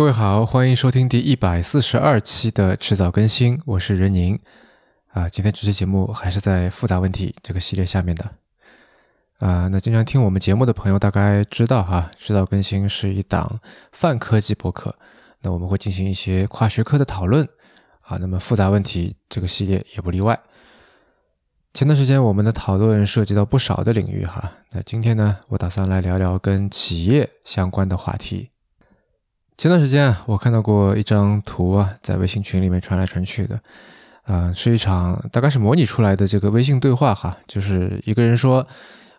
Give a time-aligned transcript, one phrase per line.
[0.00, 4.40] 各位好，欢迎收听第一百四十二期的迟早更新，我是任宁。
[5.08, 8.24] 啊，今天这期节目还是在复杂问题这个系列下面的。
[9.40, 13.60] 啊，那经常听我们节目的朋友大概知道哈，迟早更新是一档
[13.92, 14.96] 泛科技博客，
[15.42, 17.46] 那我们会进行一些跨学科的讨论。
[18.00, 20.40] 啊，那么复杂问题这个系列也不例外。
[21.74, 28.48] 前段时间我们的讨论涉及到不少的领域哈，那今天呢，我打算来聊聊跟企业相关的话题。
[29.60, 33.60] 前段时间，我看到过一张图啊，在微信群里面传来传去的，
[34.22, 38.66] 呃，是一场大概是模拟出来的这个微信对话哈，就是一个人说，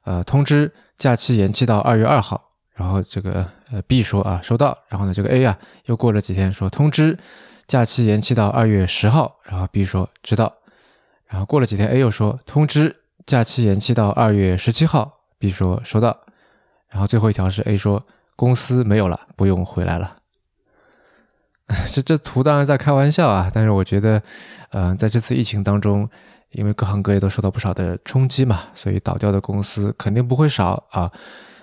[0.03, 7.19] 呃，通知假期延期到二月二号，然后这个呃 B 说啊收到，然后呢这个 A 啊又过了几天说通知
[7.67, 10.51] 假期延期到二月十号，然后 B 说知道，
[11.27, 12.95] 然后过了几天 A 又说通知
[13.27, 16.17] 假期延期到二月十七号，B 说收到，
[16.89, 18.03] 然后最后一条是 A 说
[18.35, 20.15] 公司没有了，不用回来了。
[21.93, 24.21] 这这图当然在开玩笑啊，但是我觉得，
[24.71, 26.09] 呃，在这次疫情当中，
[26.51, 31.11] 因为各行各业都受到不少的冲击嘛，所以倒掉的公司肯定不会少啊。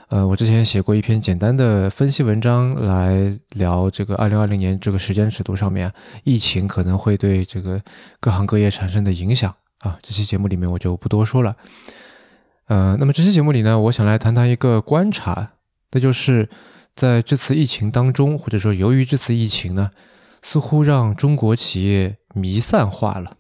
[0.09, 5.93] 呃，我之前写过一篇简单的分析文章来聊这个二零二零年这个时间尺度上面，
[6.25, 7.81] 疫情可能会对这个
[8.19, 9.99] 各行各业产生的影响啊。
[10.03, 11.55] 这期节目里面我就不多说了。
[12.69, 15.51] 呃，那么这期节目里呢，我想来谈谈一个观察，
[15.91, 16.49] 那就是。
[16.99, 19.93] 在这次疫情当中，或者说由于这次疫情呢，
[20.43, 23.35] 似乎让中国企业弥散化了。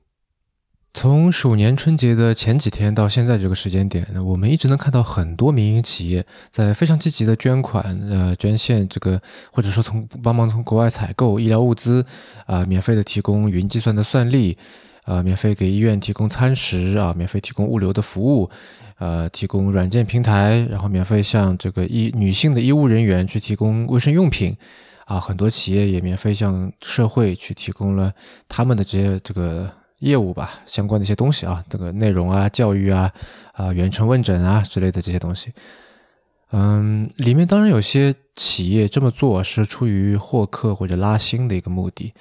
[0.95, 9.20] 从鼠年春节的前几天到现在这个时间点，我们一直能看到很多民营企业在非常积极的捐款、呃捐献这个，
[9.53, 12.06] 或者说从帮忙从国外采购医疗物资，
[12.47, 14.56] 啊，免费的提供云计算的算力，
[15.09, 18.51] 啊，免费给医院提供餐食，啊，免费提供物流的服务。
[19.01, 24.56] 呃，提供软件平台，然后免费向这个医女性的医务人员去提供卫生用品，
[25.05, 28.12] 啊，很多企业也免费向社会去提供了
[28.48, 29.70] 他们的这些这个
[30.01, 33.12] 业务吧，相关的一些东西啊，这个内容啊，教育啊，
[33.53, 35.52] 啊，远程问诊啊之类的这些东西。
[36.51, 42.13] 嗯，里面当然有些企业这么做是出于获客或者拉新的一个目的，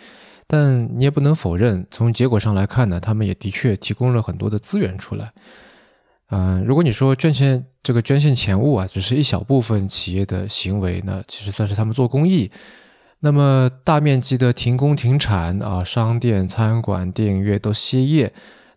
[0.48, 5.34] 但你也不能否认，从结果上来看呢，他们也的确提供了很多的资源出来。
[6.30, 12.50] 嗯，如果你说捐献这个捐献钱物啊，只是一小部分企业的行为，那其实算是他们做公益。
[13.20, 18.32] 那么大面积的停工停产啊，商店、餐馆、电影院都歇业，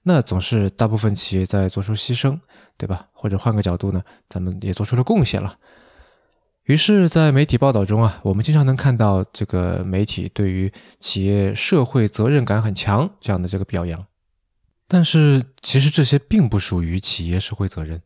[0.04, 2.38] 那总是大部分企业在做出牺牲，
[2.78, 3.06] 对吧？
[3.12, 5.56] 或者换个角度呢，咱们也做出了贡献了。
[6.70, 14.06] 于是，在媒体报道中啊，我们经常能看到这个媒体对于企业社会责任感很强这样的这个表扬。
[14.86, 18.00] 但是其实这些并不属于企业社会责任。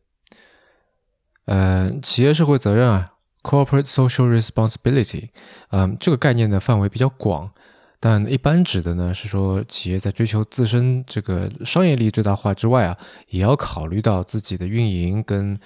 [1.45, 3.11] 呃，企业社会责任啊
[3.43, 5.29] ，corporate social responsibility，
[5.69, 7.51] 嗯，这个概念的范围比较广，
[7.99, 12.97] 但一般指的呢是说企业在追求自身这个商业利益最大化之外啊，
[13.29, 15.59] 也要考虑到自己的运营跟。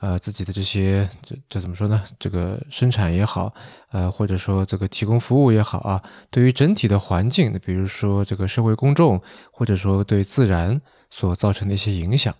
[0.00, 2.02] 呃，自己的这些这这怎么说呢？
[2.18, 3.54] 这个生产也好，
[3.90, 9.20] 呃，或者说这个提供服务也好啊，对于整体的环境，比如说这个社会公众，
[9.50, 12.34] 或者说对自然所造成的一些影响，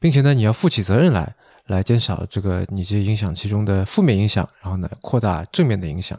[0.00, 1.34] 并且呢，你要负起责任来，
[1.66, 6.18] 来减少这个你这些影响其中的负面影响，然后呢，扩大正面的影响。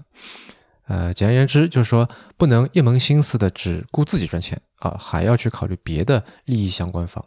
[0.86, 7.26] 呃，简而言之，就是说不能一门心思的只顾自己赚钱啊，还要去考虑别的利益相关方。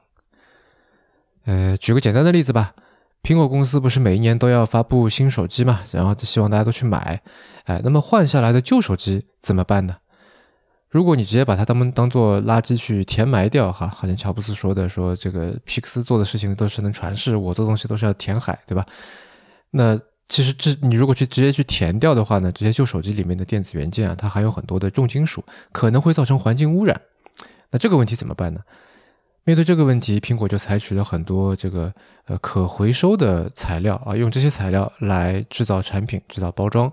[1.47, 2.75] 呃，举个简单的例子吧。
[3.23, 5.81] 苹果公司不是每一年都要发布新手机嘛？
[5.93, 7.21] 然后就希望大家都去买，
[7.65, 9.97] 哎，那么换下来的旧手机怎么办呢？
[10.89, 18.87] 如果你直接把它当当做垃圾去填埋掉，哈，好像乔布斯说的，说这个皮克斯做的事情都是能传世，我做东西都是要填海，对吧？
[19.73, 26.99] 那其实这你如果去直接去填掉的话呢，这些旧手机里面的电子元件啊，它含有很多的重金属，可能会造成环境污染。
[27.73, 28.61] 那这个问题怎么办呢？
[29.47, 36.93] 面对这个问题，苹果就采取了很多这个呃可回收的材料啊，用这些材料来制造产品、制造包装。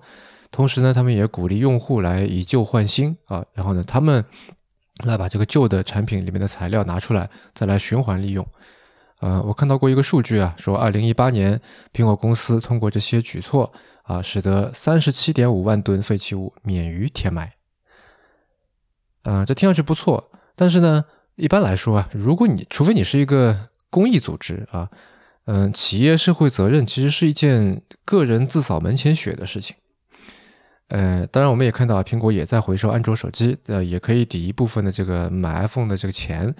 [0.51, 4.23] 同时呢，他们也鼓励用户来以旧换新啊，然后呢，他们
[5.03, 8.47] 来把这个旧的产品里面的材料拿出来，再来循环利用。
[9.19, 11.59] 呃，我看到过一个数据啊，说二零一八年
[11.91, 13.73] 苹果公司通过这些举措
[14.03, 17.51] 啊，使得三十七点五万吨废弃物免于填埋。
[19.23, 21.03] 嗯，这听上去不错，但是呢。
[21.43, 24.89] 一般来说啊，如果你除非你是一个公益组织啊，
[25.43, 29.75] 嗯，企业社会责任其实是一件个人自扫门前雪的事情。
[30.87, 36.55] 呃，当然我们也看到啊，苹果也在回收安卓手机，呃，也可以抵一部分的这个买 iPhone 的这个钱。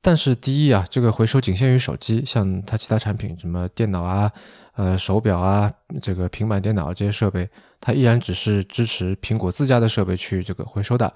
[0.00, 4.30] 但是第一啊，这个回收仅限于手机，像它其他产品什么电脑啊、
[4.76, 7.50] 呃手表啊，这个平板电脑这些设备，
[7.80, 11.12] 它依然只是支持苹果自家的设备去这个回收的。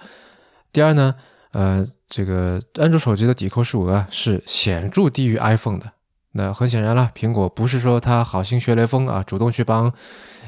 [0.73, 1.15] 第二呢，
[1.53, 5.93] 呃，这个安卓手机的抵扣数额是显著低于 iPhone 的。
[6.33, 9.93] 那很显然了，苹果不是说它好心学雷锋啊，主动去帮，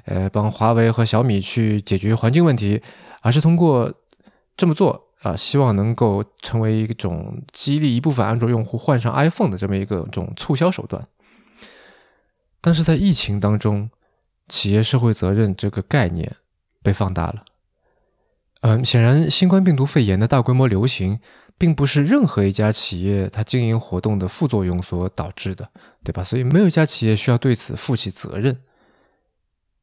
[0.05, 2.83] 呃，帮华为和小米去解决环境问题，
[3.23, 3.93] 而是通过
[4.57, 11.09] 这么做啊，希望能够成为一种激励一部分安卓用户换上 iPhone 的这么一个种促销手段。
[12.61, 13.91] 但是在疫情当中，
[14.49, 16.37] 企业社会责任这个概念
[16.83, 17.45] 被放大了。
[18.61, 21.21] 嗯，显然新冠病毒肺炎的大规模流行。
[21.59, 25.69] 并不是任何一家企业它经营活动的副作用所导致的，
[26.03, 26.25] 对吧？
[26.25, 28.63] 所以没有一家企业需要对此负起责任。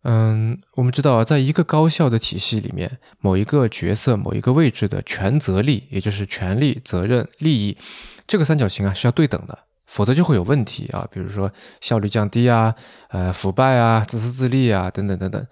[0.01, 7.77] 嗯，我们知道啊，在一个高效的体系里面，某一个角色、某一个位置的权责力，也就是权利、责任、利益
[8.25, 11.07] 这个三角形啊，是要对等的，否则就会有问题啊。
[11.12, 12.73] 比如说效率降低啊，
[13.09, 15.45] 呃，腐败啊，自私自利啊，等等等等。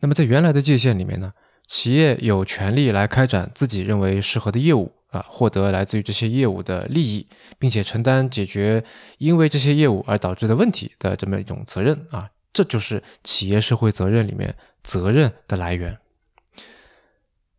[0.00, 1.34] 那么在原来的界限里面呢，
[1.68, 4.92] 企业有权利来开展自己认为适合的业务。
[5.08, 7.26] 啊，获得来自于这些业务的利益，
[7.58, 8.84] 并且承担解决
[9.16, 15.96] 因为这些业务而导致的问题的这么一种责任啊，这就是企业社会责任里面责任的来源。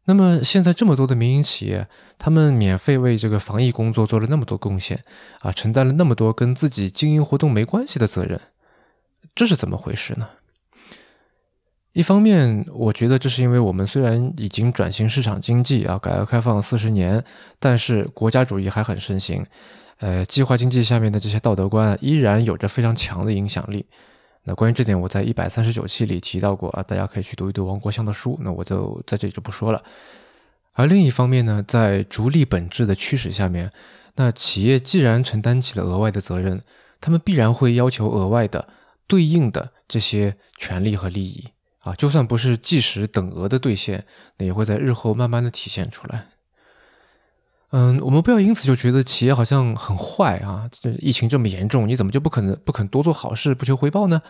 [0.04, 1.88] 那么现在这么多的民营企业，
[2.20, 5.04] 他们免费为这个防疫工作做了那么多贡献
[5.40, 8.40] 啊，承担了那么多跟自己经营活动没关系的责任，
[9.34, 10.30] 这是怎么回事呢？
[11.94, 17.24] 一方面，我觉得这是因为我们虽然已经转型市场经济啊，改革开放四十年，
[17.60, 19.44] 但是国家主义还很盛行，
[19.98, 23.86] 呃，计划经济下面的这些道德观依然有着非常强的影响力。
[24.44, 29.84] 那关于这点，我在一百三十九期里提到过啊，大家可以去读一读王国香的书，那我就在这里就不说了。
[30.74, 33.72] 而另一方面呢，在逐利本质的驱使下面，
[34.16, 36.62] 那企业既然承担起了额外的责任，
[37.02, 38.70] 他们必然会要求额外的
[39.08, 41.50] 对应的这些权利和利益。
[41.96, 44.06] 就算不是即时等额的兑现，
[44.38, 46.28] 那也会在日后慢慢的体现出来。
[47.72, 50.68] 嗯，我们不要因此就觉得企业好像很坏啊。
[50.72, 54.22] 这疫情这么严重，你怎么就不可能不肯多做好事，不求回报呢？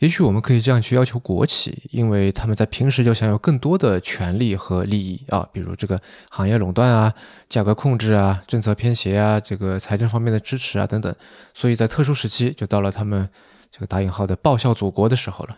[0.00, 5.98] 也许我们可以这样去要求国企，因为他们在平时就享有更多的权利和利益啊，比如这个
[6.28, 7.14] 行业垄断啊、
[7.48, 11.14] 价格控制啊、政策偏斜啊、这个财政方面的支持啊等等。
[11.54, 13.26] 所以在特殊时期，就到了他们
[13.70, 15.56] 这个打引号的报效祖国的时候了。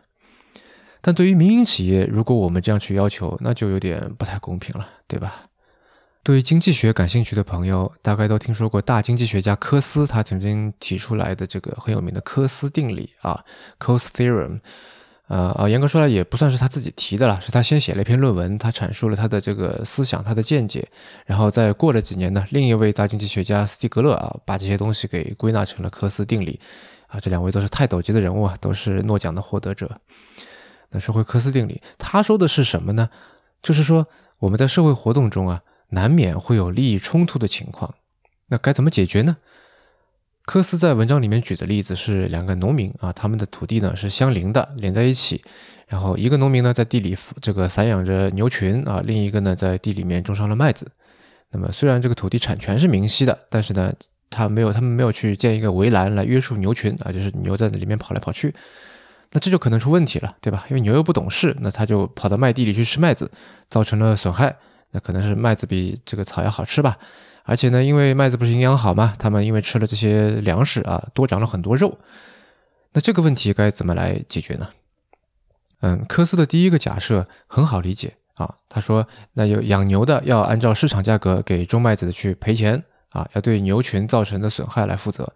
[1.01, 5.45] 但对于民营企业，如果我们这样去要求，那就有点不太公平了，对吧？
[6.23, 13.43] 对于经济学感兴趣的朋友，大概都听说过大经济学家科斯他曾经提出来的这个很有名的科斯定理啊
[13.81, 14.61] c o s e Theorem。
[15.29, 20.89] 呃啊，严格说来也不算是他自己提的了，是他先写了一篇论文，他阐述了他的这个思想、他的见解，
[21.27, 26.59] 然后再过了几年呢，另一位大经济学家斯蒂格勒啊，把这些东西给归纳成了科斯定理。
[27.09, 29.91] 啊，这两位都是泰斗级的人物啊，都是诺奖的获得者。
[30.91, 33.11] 那说回科斯定理，他说的是什么呢？
[33.61, 34.07] 就是说
[34.39, 37.95] 我们在社会活动中啊，难免会有利益冲突的情况，
[38.49, 39.37] 那该怎么解决呢？
[40.45, 45.43] 科斯在文章里面举的例子是两个农民啊，他们的土地呢是相邻的，连在一起，
[45.89, 50.91] 然后一个农民呢在地里这个散养着牛群啊，另一个呢在地里面种上了麦子。
[51.51, 53.93] 那么虽然这个土地产权是明晰的，但是呢，
[54.31, 58.55] 他没有他们没有去建一个围栏来约束牛群啊，就是牛在里面跑来跑去。
[59.33, 60.65] 那这就可能出问题了，对吧？
[60.71, 63.31] 因为牛又不懂事，那它就跑到麦地里去吃麦子，
[63.69, 64.57] 造成了损害。
[64.91, 66.97] 那可能是麦子比这个草要好吃吧。
[67.45, 69.15] 而且呢，因为麦子不是营养好吗？
[69.19, 71.99] 他们因为吃了这些粮食啊，多长了很多肉。
[72.93, 74.69] 那这个问题该怎么来解决呢？
[75.81, 78.55] 嗯，科斯的第一个假设很好理解啊。
[78.69, 85.31] 他说，那有养牛的要按照市场价格给种麦子的去赔钱啊，要对牛群造成的损害来负责。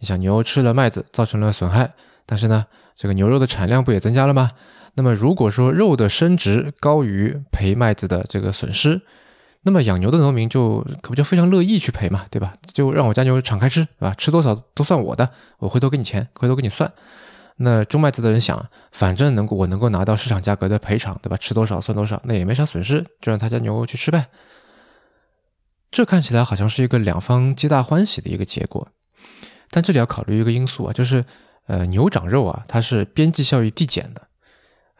[0.00, 1.92] 你想，牛吃了麦子造成了损害。
[2.26, 4.50] 但是呢，这个牛肉的产量不也增加了吗？
[4.94, 9.00] 那么如果说肉的升值高于赔麦子的这个损失，
[9.62, 12.52] 那么养牛的农民就可不就非常乐意去赔嘛，对吧？
[12.74, 14.14] 就让我家牛敞开吃，对吧？
[14.18, 15.30] 吃多少都算我的，
[15.60, 16.92] 我回头给你钱，回头给你算。
[17.56, 21.38] 那种麦子的人想，反正能够我能够拿到市场价格的赔偿，对吧？
[21.38, 24.26] 吃多少算多少，那也没啥损失，就让他家牛去吃呗。
[25.90, 28.86] 这看起来好像是一个两方皆大欢喜的一个结果，
[29.70, 31.24] 但这里要考虑一个因素啊，就是。
[31.66, 34.22] 呃，牛长肉啊，它是边际效益递减的。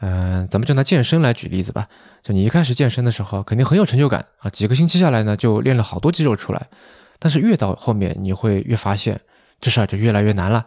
[0.01, 1.89] 嗯，咱们就拿健身来举例子吧。
[2.23, 6.69] 就你一开始健身的时候，肯定很有成就感啊，几个星期下来呢，就练了好多肌肉出来。
[7.19, 9.21] 但是越到后面，你会越发现
[9.61, 10.67] 这事儿就越来越难了。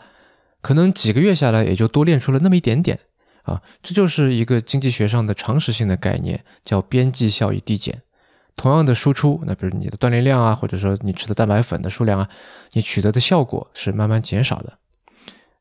[0.62, 3.00] 可能几个月下来，也就多练出了那么一点点
[3.44, 3.62] 啊。
[3.84, 8.02] 这就是一个经济学上的常识性的概念，叫边际效益递减。
[8.56, 12.30] 同样的输出，那比如你的锻炼量啊，或者说你吃的蛋白粉的数量啊，
[12.72, 14.78] 你取得的效果是慢慢减少的。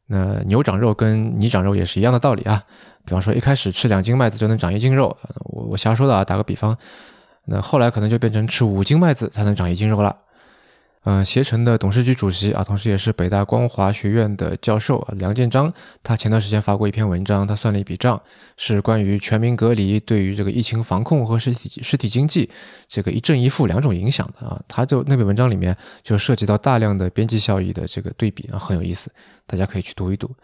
[0.06, 2.62] 那牛长肉跟你长肉也是一样的道理啊。
[3.04, 6.76] 比方说一开始吃两斤麦子就能长一斤肉，我我瞎说的啊，打个比方。
[7.46, 10.16] 那后来可能就变成吃五斤麦子才能长一斤肉了。
[11.06, 15.70] 嗯，携程的董事局主席啊，同时也是北大光华学院的教授啊，梁建章，
[16.02, 18.18] 他前段时间发过一篇文章，他算了一笔账，
[18.56, 22.49] 是关于全民隔离对于这个疫情防控和实体实体经济
[22.88, 24.58] 这个一正一负两种影响的啊。
[24.66, 29.12] 他就那篇文章里面就涉及到大量的边际效益的这个对比啊，很有意思，
[29.46, 30.34] 大家可以去读一读。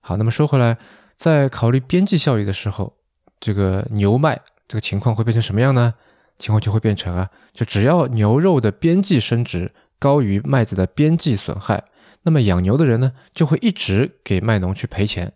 [0.00, 0.76] 好，那么说回来，
[1.14, 2.92] 在考虑边际效益的时候，
[3.38, 5.94] 这个牛麦这个情况会变成什么样呢？
[6.36, 9.70] 情况就会变成啊，就只要牛肉的边际升值。
[10.04, 11.82] 高于麦子的边际损害，
[12.24, 15.32] 那么养牛的人呢，就会一直给麦农去赔钱，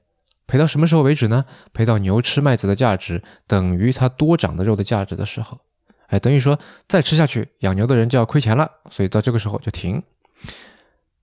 [0.47, 1.47] 赔到什么时候为止呢？
[1.73, 5.61] 赔到牛吃麦子的价值等于它多长的肉的价值的时候，
[6.09, 10.03] 哎，等于说再吃下去，养牛的人就要亏钱了，所以到这个时候就停。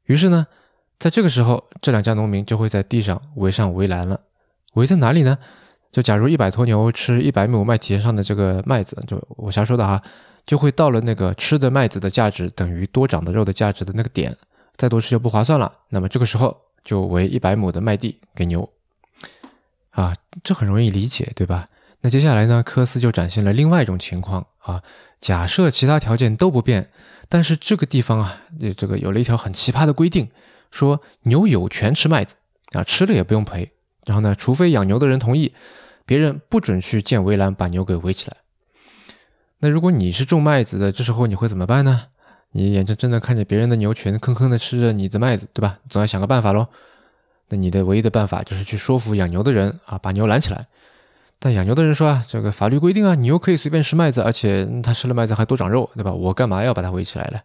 [0.06, 0.48] 于是呢，
[0.98, 4.22] 在这个时候，这两家农民就会在地上围上围栏了，
[4.74, 5.38] 围在哪里呢？
[5.92, 10.02] 就假如一百头牛吃一百亩麦田上的这个麦子，就我瞎说的哈。
[10.46, 14.36] 就会到了那个吃的麦子的价值等于多长的肉的价值的那个点，
[14.76, 15.72] 再多吃就不划算了。
[15.90, 18.70] 那么这个时候就为一百亩的麦地给牛，
[19.92, 21.68] 啊，这很容易理解，对吧？
[22.02, 24.84] 那接下来呢，科斯就展现了另外一种情况啊，
[25.20, 26.92] 假设其他条件都不变，
[27.28, 28.42] 但是这个地方啊，
[28.78, 30.30] 这个有了一条很奇葩的规定，
[30.70, 32.36] 说牛有权吃麦子
[32.74, 33.72] 啊，吃了也不用赔。
[34.06, 35.56] 然后呢，除非养牛的人同意，
[36.06, 38.38] 别人不准去建围栏把牛给围起来。
[39.66, 42.04] 那如果你是种麦子的，这时候你会怎么办呢？
[42.52, 45.80] 你眼睁睁的看着别人的牛群坑坑的吃着你的麦子，对吧？
[45.90, 46.68] 总要想个办法喽。
[47.50, 50.68] 那你的唯一的办法就是去说服养牛的人啊，把牛拦起来。
[51.40, 56.14] 但养牛的人说啊，这个法律规定啊，牛可以随便吃麦子，而且它吃了麦子还多长肉，对吧？
[56.14, 57.42] 我干嘛要把它围起来了？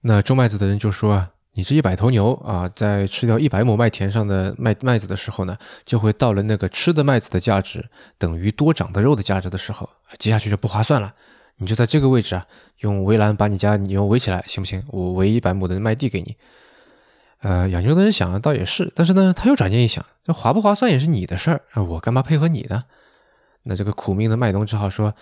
[0.00, 11.12] 那种麦子的人就说啊，你这一百头牛啊，在吃掉一百亩麦田上的麦麦子的时候呢，就会到了那个吃的麦子的价值等于多长的肉的价值的时候，接下去就不划算了。
[11.62, 12.44] 你就在这个位置啊，
[12.80, 14.82] 用围栏把你家牛围起来，行不行？
[14.88, 16.34] 我围一百亩的麦地给你。
[17.38, 22.82] 呃，养牛的人想倒也是，但是呢，他又转念一想，这划不划算也是你的事儿，我干嘛配合你呢？
[23.62, 25.14] 那这个苦命的麦农只好说：“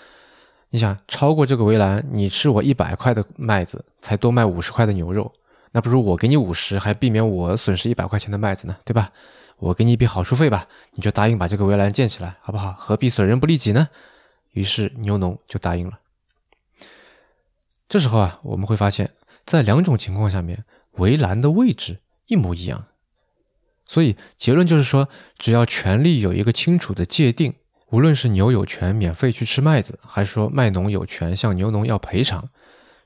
[0.70, 5.30] 你想超过这个围栏，你吃我一百块的麦子，才多卖五十块的牛肉，
[5.73, 9.11] 那不如我给你五十，还避免我损失一百块钱的麦子呢，对吧？
[9.59, 12.75] 我给你一笔好处费吧，你就答应把这个围栏建起来，好不好？
[12.78, 13.87] 何必损人不利己呢？”
[14.52, 15.99] 于是牛农就答应了。
[17.90, 22.87] 这时候啊，我们会发现，在两种情况下面，围栏的位置一模一样。
[23.85, 27.52] 所以结论就是说，只要权利有一个清楚的界定，
[27.88, 32.49] 无论是牛有权免费去吃麦子，还是说麦农有权向牛农要赔偿，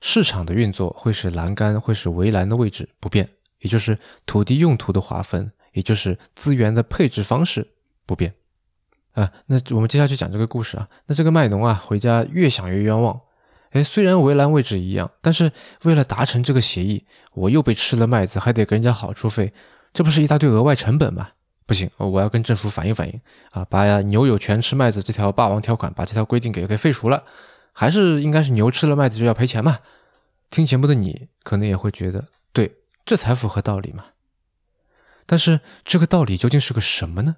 [0.03, 7.67] 市场的运作会使栏杆、会使围栏的位置不变，也就是土地用途的划分，也就是资源的配置方式
[8.05, 8.35] 不变。
[9.13, 10.87] 啊，那我们接下去讲这个故事啊。
[11.07, 13.19] 那这个麦农啊，回家越想越冤枉。
[13.75, 15.51] 哎，虽然围栏位置一样，但是
[15.83, 17.05] 为了达成这个协议，
[17.35, 19.53] 我又被吃了麦子，还得给人家好处费，
[19.93, 21.31] 这不是一大堆额外成本吗？
[21.67, 27.25] 不行，我要跟政府反映反映啊，把牛有权吃麦子这条霸王条款，把这条规定给给废除了，
[27.73, 29.81] 还是应该是牛吃了麦子就要赔钱嘛？
[30.51, 34.05] 听节目的你可能也会觉得，对，这才符合道理嘛。
[35.27, 37.37] 但是这个道理究竟是个什么呢？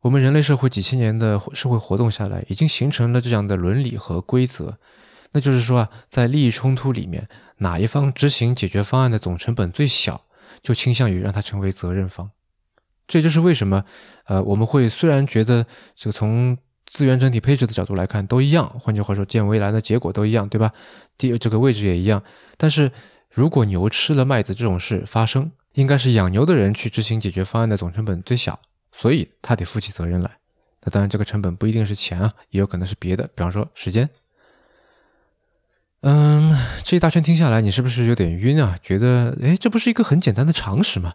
[0.00, 4.76] 我们人类社会几千年的社会活动下来，已经形成了这样的伦理和规则。
[5.34, 10.24] 那就是说啊，在利益冲突里面，哪一方执行解决方案的总成本最小，
[10.62, 12.30] 就倾向于让他成为责任方。
[13.06, 13.84] 这就是为什么，
[14.26, 20.72] 呃，我们会虽然觉得这个从资源整体配置的角度来看都一样，换句话说，建围栏的结果都一样，对吧？
[21.18, 22.22] 第这个位置也一样。
[22.56, 22.92] 但是
[23.28, 28.60] 如果牛吃了麦子这种事发生，应该是养牛的人去执行解决方案的总成本最小，
[28.92, 30.38] 所以他得负起责任来。
[30.84, 34.08] 那当然，这个成本不一定是钱啊，也有可能是别的，比方说时间。
[36.06, 38.76] 嗯，这一大圈听下来，你是不是有点晕啊？
[38.82, 41.14] 觉得，哎，这不是一个很简单的常识吗？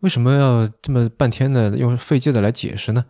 [0.00, 3.04] 为什么要这么半天的用费劲的来解释呢？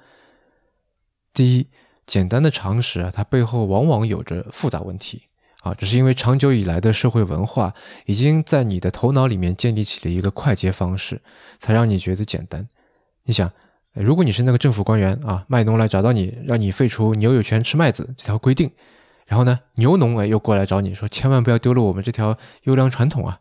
[1.33, 1.69] 第一，
[2.05, 5.23] 简单的常识啊，它背后往往有着复杂问题
[5.63, 7.73] 啊，只是因为长久以来的社会文化
[8.05, 11.23] 已经在你的头脑里面建立起了一个快捷方式，
[11.59, 12.69] 才让你觉得简单。
[13.23, 13.51] 你想，
[13.95, 18.71] 如果你是那个政府官员啊，麦农来找到你，让你废除牛有权吃麦子这条规定。
[19.27, 23.41] 然后呢，牛农哎又过来找你说，千万不要丢了我们这条优良传统啊。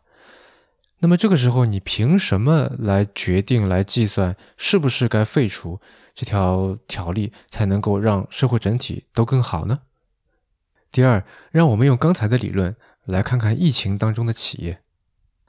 [1.00, 5.80] 那么这个时候，你凭什么来决定、来计算是不是该废除
[6.14, 9.80] 这条条例，才能够让社会整体都更好呢？
[10.90, 12.74] 第二，让我们用刚才的理论
[13.04, 14.80] 来看看疫情当中的企业，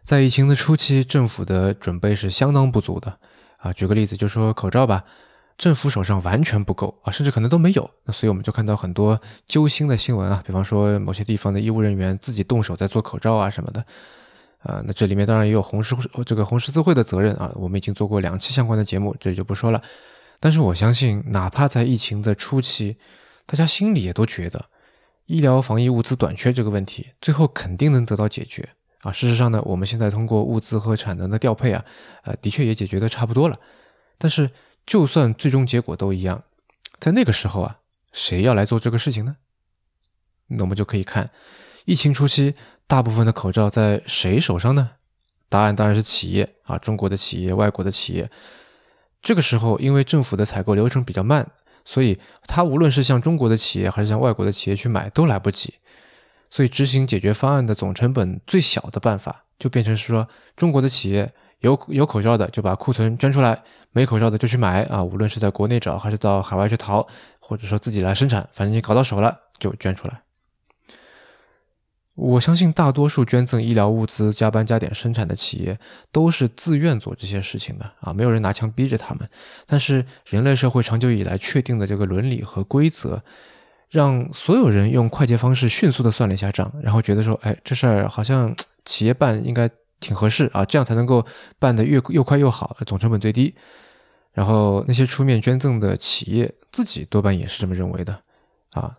[0.04, 3.20] 在疫情的初期，政府的准备是相当不足的，
[3.60, 5.06] 啊，举个例子，就说口罩吧，
[5.58, 7.90] 政府手上完全不够啊，甚至可能都没有。
[8.04, 13.86] 那所以我们就看到很多揪心的新闻啊，比方说某些地方的医务人员自己动手在做口罩啊什么的。
[14.60, 19.80] 啊，那这里面当然也有红十字这个红十字会的责任啊，我们已经做过两期相关的节目，这里就不说了。
[20.40, 22.98] 但是我相信，哪怕在疫情的初期，
[23.46, 24.66] 大家心里也都觉得
[25.28, 28.68] 医疗防疫物资短缺这个问题，最后肯定能得到解决
[29.04, 29.12] 啊。
[29.12, 31.86] 事实上呢，我们现在通过物资和产能的调配啊，
[32.24, 33.60] 呃，的确也解决的差不多了。
[34.18, 34.50] 但是，
[34.86, 36.44] 就算最终结果都一样，
[37.00, 37.80] 在那个时候啊，
[38.12, 39.38] 谁要来做这个事情呢？
[40.48, 41.32] 那我们就可以看
[41.86, 42.56] 疫情初期。
[42.88, 44.92] 大部分的口罩在谁手上呢？
[45.50, 48.30] 答案当然是企业啊，中国的企业、外国的企业。
[49.24, 51.50] 这个时候，因为政府的采购流程比较慢，
[51.84, 55.74] 所以他无论是向中国的企业还是向外国的企业去买都来不及。
[56.52, 61.34] 所以，执行解决方案的总成本最小的办法，就变成是说，中国的企业
[61.66, 67.06] 有有口罩的就把库存捐出来，没口罩的就去买啊，无论是在国内找还是到海外去淘，
[67.40, 70.22] 或者说自己来生产，反正你搞到手了就捐出来。
[72.16, 75.78] 我相信大多数捐赠医疗物资、加班加点生产的企业
[76.14, 79.28] 都是自愿做这些事情的啊，没有人拿枪逼着他们。
[79.66, 83.22] 但是人类社会长久以来确定的这个伦理和规则，
[83.90, 88.56] 让所有人用快捷方式迅速的算了一下账，然后觉得说，哎，这事儿好像
[88.86, 89.70] 企业办应该
[90.00, 91.26] 挺合适啊，这样才能够
[91.60, 93.56] 办得越又快又好，总成本最低。
[94.34, 98.22] 然后那些出面捐赠的企业自己多半也是这么认为的。
[98.72, 98.94] 啊，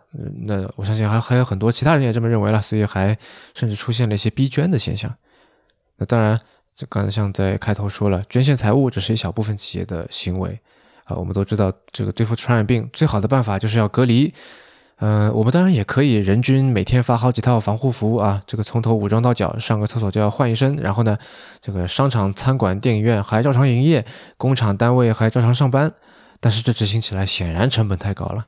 [0.46, 3.16] 那我相信还还有很多其他人也这么认为了，所以还
[3.54, 5.14] 甚至出现了一些逼捐的现象。
[5.98, 6.40] 那当然，
[6.74, 10.58] 这刚才像在开头说了，捐献财物只是一小部分企业的行为
[11.04, 11.14] 啊。
[11.14, 14.32] 我们都知道，这个对付传染病最好的办法就是要隔离。
[14.98, 20.74] 呃，我们当然也可以人均每天发好几套防护服啊，这个从头武装到脚，上个厕所就要换一身。
[20.76, 21.18] 然后呢，
[21.60, 24.06] 这个商场、餐馆、电影院还照常营业，
[24.38, 25.92] 工厂单位还照常上班。
[26.40, 28.46] 但是这执行起来显然成本太高了。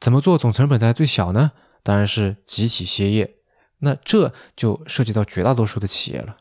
[0.00, 1.52] 怎么做总成本才最小呢？
[1.82, 3.34] 当然是集体歇业。
[3.80, 6.36] 那这就涉及到绝大多数的企业了。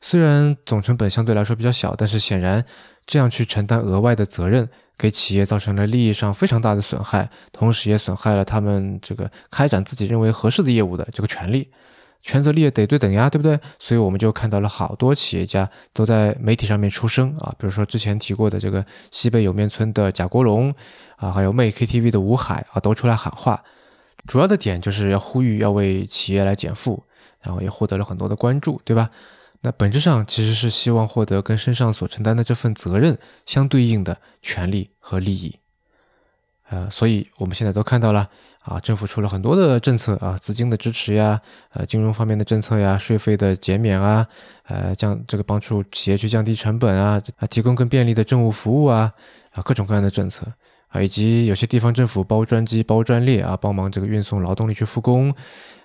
[0.00, 2.64] 虽然总成本相对来说比较小，但是显然
[3.04, 11.70] 这样去承担额外的责任，给企业造成了利益上非常大的损害，同时也损害了他们这个开展自己认为合适的业务的这个权利。
[12.22, 13.60] 权责利得对等呀，对不对？
[13.78, 20.74] 所以我们就看到了好多企业家都在媒体上面出声啊，比如说之前提过的这个西北莜面村的贾国龙
[21.16, 23.62] 啊，还有魅 KTV 的吴海啊，都出来喊话，
[24.26, 27.04] 主要的点就是要呼吁要为企业来减负，
[27.42, 29.10] 然后也获得了很多的关注，对吧？
[29.64, 35.56] 那本质上其实是希望获得跟身上所承担的这份责任相对应的权利和利益，
[36.68, 38.30] 呃，所以我们现在都看到了。
[38.64, 41.38] 啊，政府出了很多的政策啊，资金的支持呀，
[41.74, 44.26] 呃，金融方面的政策呀，税费的减免啊，
[44.68, 49.12] 呃，降这个帮助企业去降低成本啊，啊，提供更便利的政务服务啊，
[49.52, 50.46] 啊，各种各样的政策
[50.88, 55.30] 啊，以及有些地方政府包专机、包专列啊，帮忙这个运送劳动力去复工，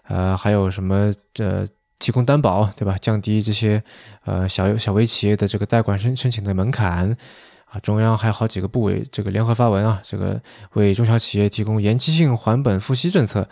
[0.04, 1.68] 呃，还有什么呃，
[2.00, 2.98] 提供担保，对吧？
[3.00, 3.84] 降低这些
[4.26, 7.16] 呃小小微企业的这个贷款申申请的门槛。
[7.72, 10.42] 啊，中央还有好几个部委这个联合发文啊，这个
[10.74, 13.48] 为中小企业提供延期性还本付息政策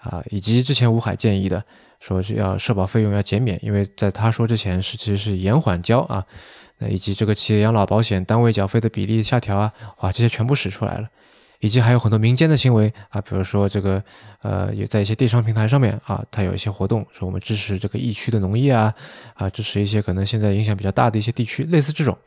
[0.00, 1.64] 啊，以及之前吴海建议的，
[2.00, 6.26] 说是要社保费用要减免，因为在他说之前是其实是延缓交啊，
[6.78, 11.08] 那以及这个企业养老保险单位缴费的比例下调啊，哇，这些全部使出来了，
[11.60, 14.02] 以及还有很多民间的行为啊，比如说这个
[14.42, 18.94] 呃，也在一些电商平台上面啊，它有一些活动，说我们支持这个疫区的农业啊，
[19.34, 22.18] 啊，支持一些可能现在影响比较大的一些地区，类似这种。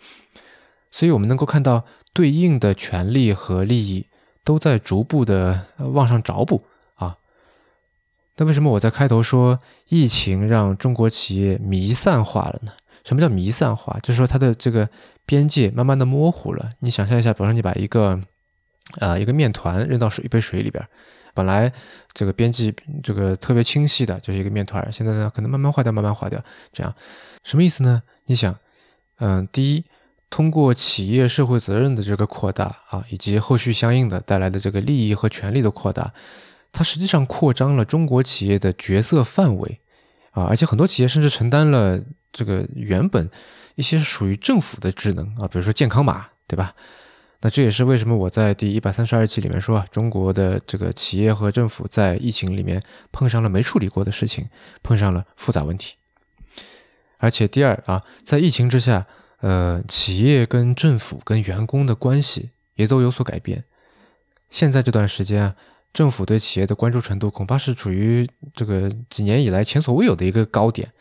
[0.91, 4.05] 所以，我们能够看到对应的权利和利益
[4.43, 7.17] 都在逐步的往上找补啊。
[8.37, 12.73] 那为什么我在开头说疫情让中国企业弥散化了呢？
[13.03, 13.99] 什么叫弥散化？
[14.03, 14.87] 就是说它的这个
[15.25, 16.69] 边界慢慢的模糊了。
[16.79, 18.19] 你想象一下，比如说你把一个
[18.99, 20.85] 啊一个面团扔到水一杯水里边，
[21.33, 21.71] 本来
[22.13, 26.93] 这个边际这个特别清晰的，就是一个面团，现在呢可能慢慢化掉，慢慢化掉，这样
[27.43, 28.03] 什么意思呢？
[28.25, 28.55] 你想，
[29.17, 29.83] 嗯，第一。
[30.29, 36.11] 通过企业社会责任的这个扩大啊，以及后续相应的带来的这个利益和权利的扩大，
[36.71, 39.79] 它实际上扩张了中国企业的角色范围
[40.31, 43.29] 啊，而且很多企业甚至承担了这个原本
[43.75, 46.73] 一些属于政府的职能啊，比如说健康码，对吧？
[47.43, 54.47] 那这也是为什么我在第一百三十二期里面说啊，中国的这个企业和政府在疫情里面碰上了没处理过的事情，
[54.81, 55.95] 碰上了复杂问题。
[57.17, 59.05] 而且第二啊，在疫情之下。
[59.43, 63.65] 呃，企业跟政府跟员工的关系也都有所改变。
[64.49, 65.55] 现在这段时间啊，
[65.91, 68.25] 政府对企业的关注程度恐怕是处于
[68.55, 70.93] 这个几年以来前所未有的一个高点。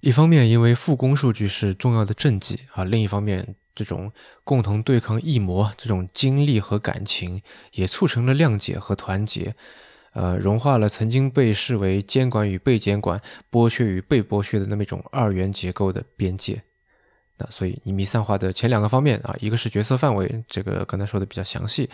[0.00, 4.12] 一方面，因为复工数据是重要的政绩啊；另一方面，这种
[4.44, 9.54] 共同对抗异魔这种经历和感情，也促成了谅解和团结，
[10.12, 16.62] 呃，融化了曾经被视为监管与被监管、剥削与被剥削的那么一种二元结构的边界。
[17.36, 21.88] 那所以，你弥散化的前两个方面啊，一个是角色范围，这个刚才说的比较详细；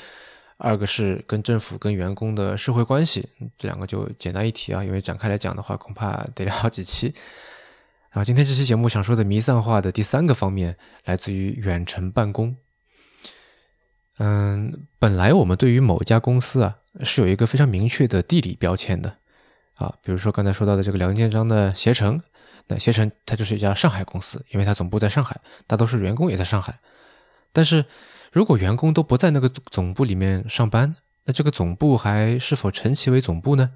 [0.58, 7.14] 二个是跟政府、跟员工的社会关系，这两个就简单一提啊，因为展开来讲的话，恐怕得好几期。
[8.10, 12.56] 啊，今天这期节目想说的弥散化的第三个方面，来自于远程办公。
[14.18, 19.18] 嗯，本来我们对于某一家公司啊，是有一个非常明确的地理标签的
[19.76, 22.20] 啊，比如说刚才说到的这个梁建章的携程，
[22.66, 26.80] 那携程它就是一家上海公司，因为它总部在上海，大多数员工也在上海。
[27.52, 27.84] 但是
[28.32, 30.96] 如果员工都不在那个总部里面上班，
[31.26, 33.70] 那这个总部还是否称其为总部呢？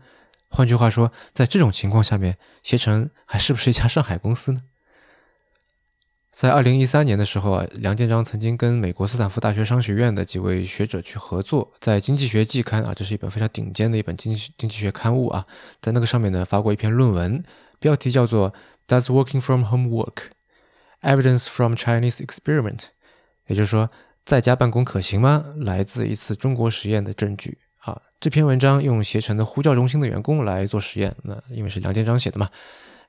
[0.54, 4.62] 换句话说，在这种情况下面，携程还是不是一家上海公司呢？
[6.30, 15.44] 在二零一三年的时候啊，梁建章曾经跟美国斯坦福大学商学院的几位学者去合作，在《经济学季刊》啊，这是一本非常顶尖的一本经济经济学刊物啊，
[15.80, 17.42] 在那个上面呢发过一篇论文，
[17.80, 18.54] 标题叫做
[18.86, 20.26] “Does Working from Home Work?
[21.02, 22.80] Evidence from Chinese Experiment”，
[23.48, 23.90] 也就是说，
[24.24, 25.46] 在家办公可行吗？
[25.56, 27.58] 来自一次中国实验的证据。
[28.24, 32.48] 这篇文章用携程的呼叫中心的员工来做实验，那因为是梁建章写的嘛。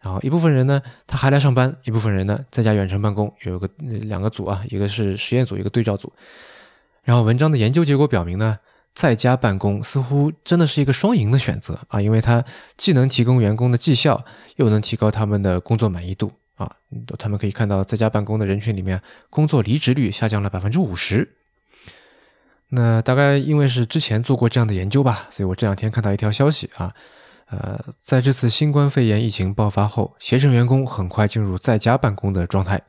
[0.01, 6.11] 然后一部分人呢，他还来上班；一部分人呢，在家远程办公，有个两个组啊，一个是实验组，一个对照组。
[7.03, 8.59] 然后文章的研究结果表明呢，
[8.93, 12.43] 在家办公似乎真的是一个双赢的选择啊，因为它
[12.75, 14.25] 既能提供员工的绩效，
[14.57, 16.69] 又能提高他们的工作满意度啊。
[17.17, 21.37] 他们可以看到，在家办公的人群里面，工作离职率下降了百分之五十。
[22.69, 26.93] 那大概因为是之前做过这样的研究吧，所以我这两天看到一条消息啊，
[27.47, 32.81] 呃，在这次新冠肺炎疫情爆发后，携程员工很快进入在家办公的状态。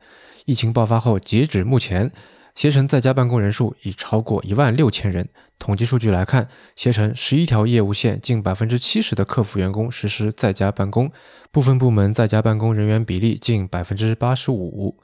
[0.45, 2.11] 疫情爆发后，截止目前，
[2.55, 5.29] 携程在家办公人数已超过一万六千人。
[5.59, 11.11] 统计数据来看，携程十一条业务线近百分之七十的客服员工实施在家办公，
[11.51, 14.97] 部分部门在家办公人员比例近百分之八十五。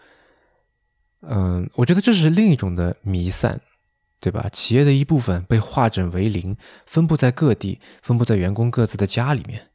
[1.21, 3.61] 嗯，我觉得这是另一种的弥散。
[4.23, 4.47] 对吧？
[4.49, 6.55] 企业的一部分被化整为零，
[6.85, 9.67] 分布在各地，分布在员工各自的家里面。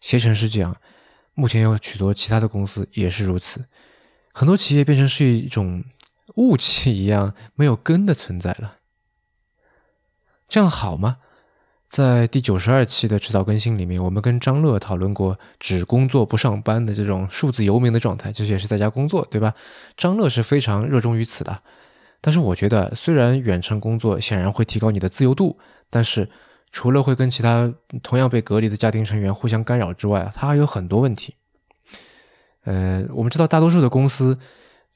[0.00, 0.78] 携程是这样，
[1.34, 3.66] 目前有许多其他的公司也是如此。
[4.32, 5.84] 很多企业变成是一种
[6.34, 8.78] 雾气一样没有根的存在了。
[10.48, 11.18] 这样好吗？
[11.88, 19.54] 在第九十二期的迟早更新里面，我们跟张乐讨论过只工作不上班的这种数字游民的状态，其实也是在家工作，对吧？
[19.96, 21.62] 张乐是非常热衷于此的。
[22.26, 25.58] 但是我觉得，虽然远程工作显然会提高你的自由度，
[25.90, 26.30] 但是
[26.70, 27.70] 除了会跟其他
[28.02, 31.34] 同样被隔离的家庭成员互相干扰之外，它还有很多问题。
[32.62, 34.38] 呃，我们知道大多数的公司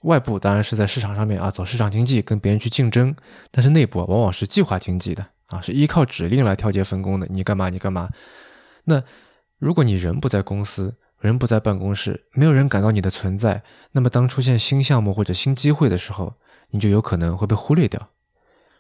[0.04, 3.14] 外部当然是在市场上面啊走市场经济，跟别人去竞争，
[3.50, 7.26] 但是内部往往是计划经济的啊，是依靠指令来调节分工的。
[7.28, 8.08] 你干嘛你干嘛？
[8.84, 9.02] 那
[9.58, 13.62] 如果你人不在公司，人不在办公室，没有人感到你的存在，
[13.92, 16.36] 那么当出现新项目或者新机会的时候，
[16.70, 18.10] 你就有可能会被忽略掉。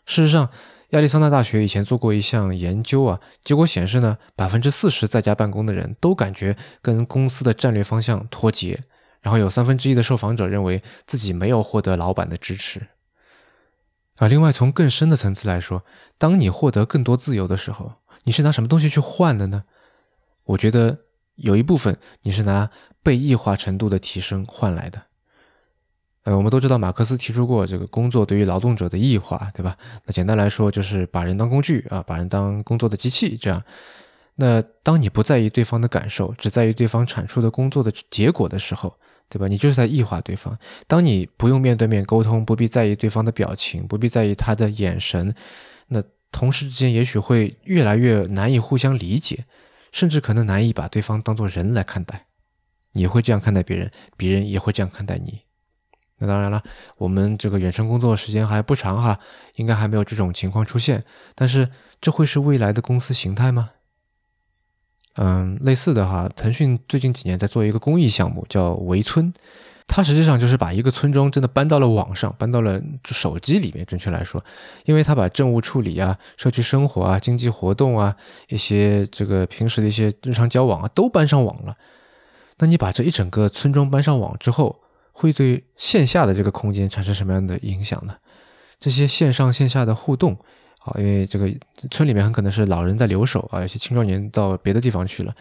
[0.04, 0.50] 事实上，
[0.90, 8.80] 亚利桑那大学以前做过一项研究啊，结果显示呢，百分之四十在家办公的人都感觉跟公司的战略方向脱节，
[9.20, 12.88] 然后有三分之一的受访者认为自己没有获得老板的支持。
[14.16, 15.84] 啊，另外从更深的层次来说，
[16.16, 17.92] 当你获得更多自由的时候，
[18.24, 19.64] 你是拿什么东西去换的呢？
[20.44, 21.00] 我觉得
[21.34, 22.70] 有一部分你是拿
[23.02, 25.07] 被异化程度的提升换来的。
[26.28, 29.74] 呃，我们都知道马克思提出过这个工作对于劳动者的异化，对吧？
[30.04, 33.64] 那简单来说就是把人当工具啊，把人当工作的机器这样。
[34.34, 38.94] 那当你不在意对方的感受，只在意对方产出的工作的结果的时候，
[39.30, 39.48] 对吧？
[39.48, 40.54] 你就是在异化对方。
[40.86, 45.34] 当你不用面对面沟通，不必在意对方的表情，不必在意他的眼神，
[45.86, 49.46] 那同事之间也许会越来越难以互相理解，
[49.92, 52.26] 甚至可能难以把对方当做人来看待。
[52.92, 55.47] 你会这样看待别人，别人也会这样看待你。
[56.18, 56.62] 那当然了，
[56.96, 59.18] 我们这个远程工作时间还不长哈，
[59.56, 61.02] 应该还没有这种情况出现。
[61.34, 63.70] 但是这会是未来的公司形态吗？
[65.14, 69.32] 嗯，类似的哈，腾讯最近几年在做一个公益项目，叫围村，
[69.88, 73.84] 它实际上就是把一个村庄真的搬到了网上，搬到了手机里面。
[73.84, 74.44] 准确来说，
[74.84, 78.14] 因为它把政务处理啊、社区生活啊、经济活动啊、
[78.48, 81.76] 一些这个平时的一些日常交往啊都搬上网了。
[82.58, 84.80] 那你把这一整个村庄搬上网之后，
[85.18, 88.14] 会对线下的这个空间产生什么样的影响呢？
[88.78, 90.38] 这些线上线下的互动，
[90.78, 91.52] 啊，因为这个
[91.90, 95.34] 村里面很可能是老人在留守啊，有些青少年到别的地方去了，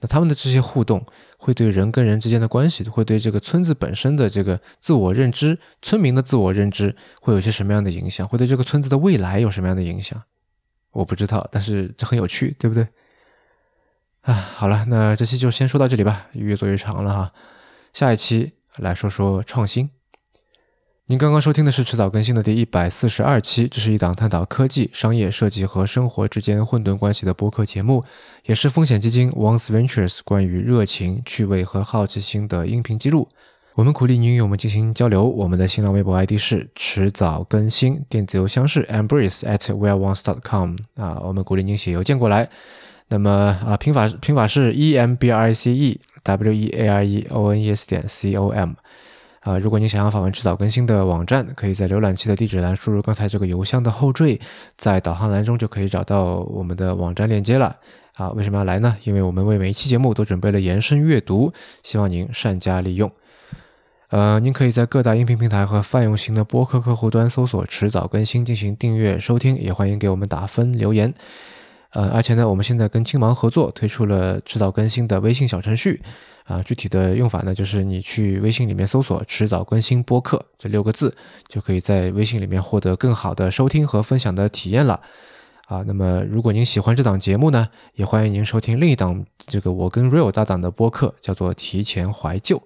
[0.00, 1.02] 那他们的这些互动
[1.38, 8.28] 会对人跟人之间的关系，会对这个村子本身的这个自我认知、村民的自我认知会有些什么样的影响？
[8.28, 10.22] 会对这个村子的未来有什么样的影响？
[10.92, 12.86] 我不知道，但是这很有趣，对不对？
[14.20, 17.32] 啊，好了，那这期就先说到这里吧，越做越长了哈。
[17.94, 19.90] 下一期来说说创新。
[21.06, 28.02] 您刚刚收听的是迟早更新的第一百四十二期，这是一档探讨科技、商业、设计和生活之间混沌关系的播客节目，
[28.46, 33.28] 也是风险基金 Once Ventures 关于热情、趣味和好奇心的音频记录。
[33.74, 35.24] 我们鼓励您与我们进行交流。
[35.24, 42.48] 我们的新浪微博 ID 是迟早更新，电子邮箱是 embrace at weareones.com 啊，我们鼓励您写邮件过来。
[43.08, 43.30] 那么
[43.64, 47.74] 啊，拼法拼法是 e m b r i c e w e a r e o n e
[47.74, 48.72] s 点 c o m
[49.40, 49.58] 啊。
[49.58, 54.40] 如果你想要访问迟早更新的网站，可以在浏览器的地址栏输入刚才这个邮箱的后缀，
[54.76, 57.76] 在导航栏中就可以找到我们的网站链接了。
[58.14, 58.96] 啊，为什么要来呢？
[59.04, 63.10] 因为我们为每一期节目都准备了延伸阅读，希望您善加利用。
[64.10, 71.12] 呃，您可以在各大音频平台和泛用型的播客客户端搜索“迟早更新”进行订阅收听，也欢迎给我们打分留言。
[71.94, 76.02] 呃，而且呢，我们现在跟青芒合作推出了迟早更新的微信小程序，
[76.42, 81.16] 啊，具体的用法呢，就是你去微信里面搜索“迟早更新播客”这六个字，
[81.48, 85.00] 就可以在微信里面获得更好的收听和分享的体验了。
[85.66, 92.58] 啊，那么如果您喜欢这档节目呢，也欢迎您收听另一档这个我跟 Real 搭档的播客，叫做《提前怀旧》。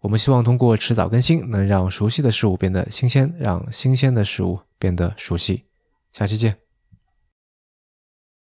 [0.00, 5.64] 我们希望通过迟早更新，能让熟悉的事物变得新鲜，让新鲜的事物变得熟悉。
[6.12, 6.69] 下期见。